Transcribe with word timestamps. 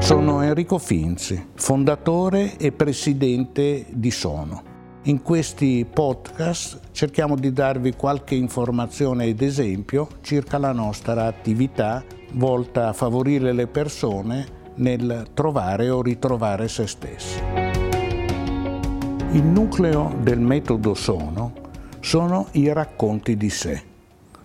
Sono 0.00 0.42
Enrico 0.42 0.78
Finzi, 0.78 1.48
fondatore 1.54 2.56
e 2.56 2.72
presidente 2.72 3.84
di 3.90 4.10
Sono. 4.10 4.62
In 5.02 5.22
questi 5.22 5.86
podcast 5.92 6.80
cerchiamo 6.92 7.34
di 7.34 7.52
darvi 7.52 7.94
qualche 7.94 8.34
informazione 8.34 9.26
ed 9.26 9.42
esempio 9.42 10.08
circa 10.22 10.56
la 10.56 10.72
nostra 10.72 11.26
attività 11.26 12.02
volta 12.32 12.88
a 12.88 12.92
favorire 12.92 13.52
le 13.52 13.66
persone 13.66 14.46
nel 14.76 15.26
trovare 15.34 15.90
o 15.90 16.00
ritrovare 16.00 16.68
se 16.68 16.86
stessi. 16.86 17.40
Il 19.32 19.44
nucleo 19.44 20.14
del 20.22 20.40
metodo 20.40 20.94
Sono 20.94 21.52
sono 22.00 22.46
i 22.52 22.72
racconti 22.72 23.36
di 23.36 23.50
sé. 23.50 23.82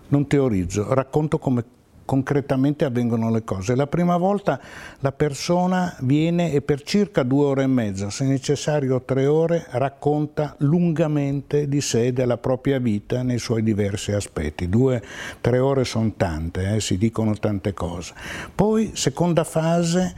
Non 0.08 0.26
teorizzo, 0.26 0.92
racconto 0.92 1.38
come 1.38 1.64
concretamente 2.04 2.84
avvengono 2.84 3.30
le 3.30 3.44
cose. 3.44 3.74
La 3.74 3.86
prima 3.86 4.16
volta 4.16 4.60
la 5.00 5.12
persona 5.12 5.94
viene 6.00 6.52
e 6.52 6.62
per 6.62 6.82
circa 6.82 7.22
due 7.22 7.46
ore 7.46 7.62
e 7.64 7.66
mezza, 7.66 8.10
se 8.10 8.24
necessario 8.24 9.02
tre 9.02 9.26
ore, 9.26 9.66
racconta 9.70 10.54
lungamente 10.58 11.68
di 11.68 11.80
sé 11.80 12.06
e 12.06 12.12
della 12.12 12.38
propria 12.38 12.78
vita 12.78 13.22
nei 13.22 13.38
suoi 13.38 13.62
diversi 13.62 14.12
aspetti. 14.12 14.68
Due, 14.68 15.02
tre 15.40 15.58
ore 15.58 15.84
sono 15.84 16.12
tante, 16.16 16.74
eh, 16.74 16.80
si 16.80 16.98
dicono 16.98 17.34
tante 17.34 17.74
cose. 17.74 18.14
Poi, 18.54 18.92
seconda 18.94 19.44
fase, 19.44 20.14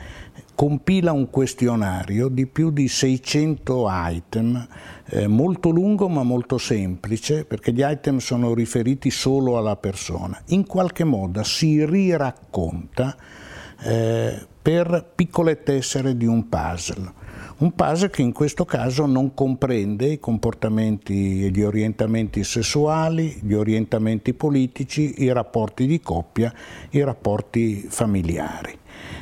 compila 0.55 1.13
un 1.13 1.29
questionario 1.31 2.29
di 2.29 2.47
più 2.47 2.71
di 2.71 2.89
600 2.89 3.87
item, 3.91 4.67
eh, 5.11 5.27
molto 5.27 5.71
lungo 5.71 6.09
ma 6.09 6.23
molto 6.23 6.59
semplice, 6.59 7.45
perché 7.45 7.73
gli 7.73 7.85
item 7.85 8.19
sono 8.19 8.55
riferiti 8.55 9.11
solo 9.11 9.59
alla 9.59 9.77
persona. 9.77 10.41
In 10.47 10.67
qualche 10.67 11.05
modo 11.05 11.43
si 11.43 11.85
riracconta 11.85 13.17
eh, 13.83 14.47
per 14.62 15.12
piccole 15.15 15.62
tessere 15.62 16.17
di 16.17 16.27
un 16.27 16.48
puzzle. 16.48 17.25
Un 17.59 17.73
puzzle 17.75 18.11
che 18.11 18.23
in 18.23 18.33
questo 18.33 18.65
caso 18.65 19.06
non 19.06 19.33
comprende 19.33 20.06
i 20.06 20.19
comportamenti 20.19 21.45
e 21.45 21.50
gli 21.50 21.62
orientamenti 21.62 22.45
sessuali, 22.45 23.39
gli 23.43 23.55
orientamenti 23.55 24.34
politici, 24.34 25.23
i 25.23 25.33
rapporti 25.33 25.87
di 25.87 26.00
coppia, 26.00 26.53
i 26.91 27.03
rapporti 27.03 27.87
familiari. 27.89 28.77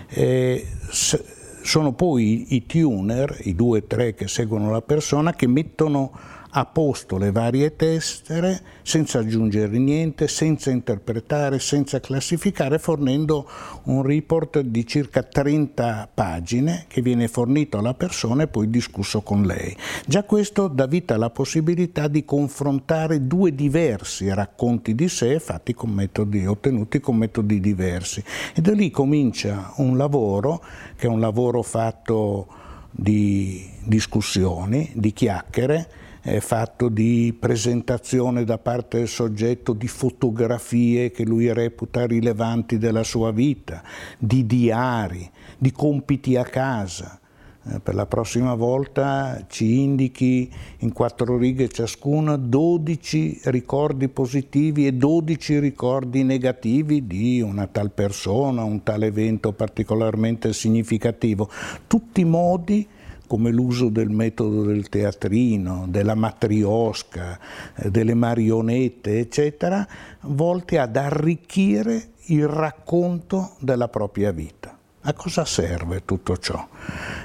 Eh, 0.09 0.67
sono 0.95 1.92
poi 1.92 2.55
i 2.55 2.67
tuner, 2.67 3.37
i 3.42 3.55
due 3.55 3.78
o 3.78 3.84
tre 3.84 4.14
che 4.14 4.28
seguono 4.28 4.70
la 4.70 4.83
persona, 4.83 5.33
che 5.33 5.47
mettono 5.47 6.12
a 6.56 6.66
posto 6.66 7.19
le 7.19 7.33
varie 7.33 7.74
testere 7.74 8.60
senza 8.83 9.19
aggiungere 9.19 9.77
niente, 9.78 10.28
senza 10.28 10.70
interpretare, 10.70 11.58
senza 11.58 11.98
classificare, 11.98 12.78
fornendo 12.78 13.48
un 13.84 14.02
report 14.02 14.60
di 14.60 14.86
circa 14.86 15.25
30 15.25 16.10
pagine 16.14 16.84
che 16.86 17.02
viene 17.02 17.27
fornito 17.27 17.78
alla 17.78 17.94
persona 17.94 18.44
e 18.44 18.47
poi 18.47 18.70
discusso 18.70 19.22
con 19.22 19.42
lei. 19.42 19.77
Già 20.06 20.22
questo 20.22 20.69
dà 20.69 20.86
vita 20.86 21.14
alla 21.14 21.30
possibilità 21.30 22.06
di 22.06 22.25
confrontare 22.25 23.27
due 23.27 23.52
diversi 23.52 24.32
racconti 24.32 24.94
di 24.94 25.08
sé 25.08 25.41
fatti 25.41 25.75
con 25.75 25.91
metodi, 25.91 26.47
ottenuti 26.47 27.00
con 27.00 27.16
metodi 27.16 27.58
diversi. 27.58 28.22
E 28.55 28.60
da 28.60 28.72
lì 28.72 28.91
comincia 28.91 29.72
un 29.77 29.97
lavoro 29.97 30.62
che 30.94 31.08
è 31.08 31.10
un 31.10 31.19
lavoro 31.19 31.62
fatto 31.62 32.47
di 32.92 33.69
discussioni, 33.82 34.92
di 34.94 35.12
chiacchiere, 35.12 36.02
è 36.25 36.41
fatto 36.41 36.89
di 36.89 37.36
presentazione 37.39 38.44
da 38.44 38.56
parte 38.56 38.97
del 38.97 39.08
soggetto 39.08 39.75
di 39.75 39.86
fotografie 39.86 41.11
che 41.11 41.22
lui 41.22 41.53
reputa 41.53 42.06
rilevanti 42.06 42.78
della 42.78 43.03
sua 43.03 43.31
vita, 43.31 43.83
di 44.16 44.47
diari, 44.47 45.31
di 45.58 45.70
compiti 45.70 46.36
a 46.36 46.44
casa. 46.44 47.20
Eh, 47.66 47.78
per 47.78 47.94
la 47.94 48.06
prossima 48.06 48.55
volta 48.55 49.44
ci 49.50 49.81
indichi 49.81 50.50
in 50.78 50.92
quattro 50.94 51.36
righe 51.36 51.69
ciascuna 51.69 52.37
12 52.37 53.43
ricordi 53.44 54.09
positivi 54.09 54.87
e 54.87 54.93
12 54.93 55.59
ricordi 55.59 56.25
negativi 56.25 57.06
di 57.06 57.43
una 57.43 57.66
tal 57.66 57.91
persona, 57.91 58.65
un 58.65 58.82
tal 58.82 59.03
evento 59.03 59.53
particolarmente 59.53 60.54
significativo. 60.54 61.50
Tutti 61.87 62.25
modi 62.25 62.88
come 63.27 63.51
l'uso 63.51 63.89
del 63.89 64.11
metodo 64.11 64.62
del 64.65 64.89
teatrino, 64.89 65.87
della 65.89 66.15
matriosca, 66.15 67.39
eh, 67.77 67.91
delle 67.91 68.15
marionette, 68.15 69.19
eccetera, 69.19 69.87
volte 70.23 70.79
ad 70.79 70.97
arricchire 70.97 72.11
il 72.27 72.47
racconto 72.47 73.57
della 73.59 73.89
propria 73.89 74.31
vita. 74.31 74.77
A 75.07 75.12
cosa 75.12 75.45
serve 75.45 76.03
tutto 76.07 76.39
ciò? 76.39 76.67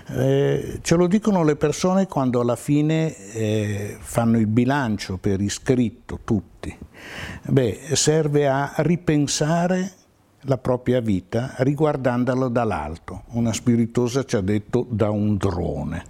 Eh, 0.10 0.80
ce 0.82 0.96
lo 0.96 1.08
dicono 1.08 1.46
le 1.46 1.56
persone 1.56 2.08
quando 2.08 2.42
alla 2.42 2.58
fine 2.58 3.16
eh, 3.32 3.98
fanno 4.02 4.38
il 4.38 4.48
bilancio 4.48 5.16
per 5.16 5.40
iscritto, 5.40 6.20
tutti. 6.26 6.78
Beh, 7.44 7.80
serve 7.94 8.50
a 8.50 8.74
ripensare 8.78 9.94
la 10.42 10.58
propria 10.58 11.02
vita 11.02 11.54
riguardandolo 11.58 12.48
dall'alto. 12.48 13.24
Una 13.32 13.54
spiritosa 13.54 14.24
ci 14.24 14.36
ha 14.36 14.42
detto 14.42 14.86
da 14.90 15.10
un 15.10 15.38
drone. 15.38 16.04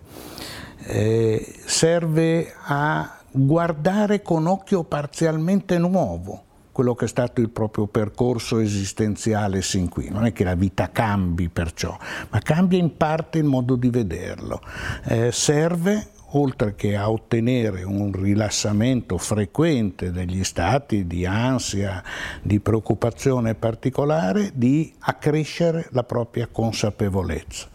Eh, 0.85 1.56
serve 1.66 2.53
a 2.66 3.17
guardare 3.31 4.22
con 4.22 4.47
occhio 4.47 4.84
parzialmente 4.84 5.78
nuovo 5.78 6.44
quello 6.72 6.95
che 6.95 7.06
è 7.06 7.07
stato 7.09 7.41
il 7.41 7.50
proprio 7.50 7.88
percorso 7.88 8.59
esistenziale 8.59 9.62
sin 9.62 9.90
qui. 9.90 10.09
Non 10.09 10.25
è 10.25 10.31
che 10.31 10.46
la 10.46 10.56
vita 10.56 10.91
cambi 10.91 11.50
perciò, 11.50 11.97
ma 12.29 12.40
cambia 12.40 12.79
in 12.79 12.96
parte 12.96 13.38
il 13.38 13.44
modo 13.44 13.75
di 13.75 13.90
vederlo. 13.90 14.61
Eh, 15.03 15.29
serve 15.34 16.11
oltre 16.31 16.75
che 16.75 16.95
a 16.95 17.09
ottenere 17.09 17.84
un 17.84 18.12
rilassamento 18.12 19.17
frequente 19.17 20.12
degli 20.12 20.44
stati 20.44 21.07
di 21.07 21.25
ansia, 21.25 22.03
di 22.41 22.59
preoccupazione 22.59 23.56
particolare, 23.56 24.51
di 24.53 24.94
accrescere 25.00 25.88
la 25.91 26.03
propria 26.03 26.47
consapevolezza. 26.47 27.67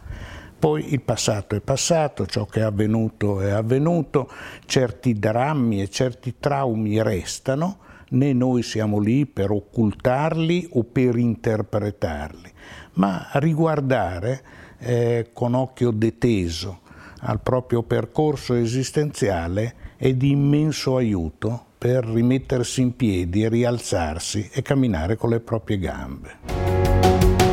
Poi 0.59 0.93
il 0.93 1.01
passato 1.03 1.57
è 1.57 1.61
passato, 1.61 2.27
ciò 2.27 2.47
che 2.47 2.61
è 2.61 2.63
avvenuto 2.63 3.41
è 3.41 3.51
avvenuto, 3.51 4.31
certi 4.65 5.19
drammi 5.19 5.83
e 5.83 5.91
certi 5.91 6.37
traumi 6.39 7.03
restano, 7.03 7.79
né 8.11 8.33
noi 8.33 8.63
siamo 8.63 8.99
lì 8.99 9.27
per 9.27 9.51
occultarli 9.51 10.69
o 10.73 10.85
per 10.85 11.17
interpretarli, 11.17 12.51
ma 12.95 13.29
riguardare 13.35 14.43
eh, 14.79 15.31
con 15.33 15.55
occhio 15.55 15.91
deteso 15.91 16.81
al 17.25 17.41
proprio 17.41 17.83
percorso 17.83 18.55
esistenziale 18.55 19.75
è 19.97 20.15
di 20.15 20.31
immenso 20.31 20.97
aiuto 20.97 21.65
per 21.79 22.05
rimettersi 22.05 22.81
in 22.81 22.97
piedi, 22.97 23.49
rialzarsi 23.49 24.51
e 24.53 24.63
camminare 24.63 25.17
con 25.17 25.31
le 25.31 25.41
proprie 25.41 25.79
gambe. 25.79 26.63